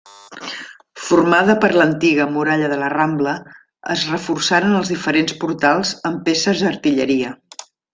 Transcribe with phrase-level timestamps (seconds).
[1.07, 3.37] Formada per l'antiga muralla de la Rambla,
[3.99, 7.41] es reforçaren els diferents portals amb peces d'artilleria.